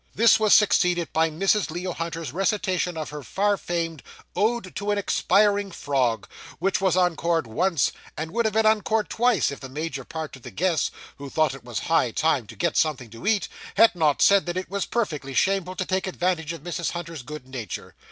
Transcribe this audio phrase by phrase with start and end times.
[0.15, 1.69] This was succeeded by Mrs.
[1.69, 4.01] Leo Hunter's recitation of her far famed
[4.35, 6.27] 'Ode to an Expiring Frog,'
[6.57, 10.41] which was encored once, and would have been encored twice, if the major part of
[10.41, 14.23] the guests, who thought it was high time to get something to eat, had not
[14.23, 16.93] said that it was perfectly shameful to take advantage of Mrs.
[16.93, 17.93] Hunter's good nature.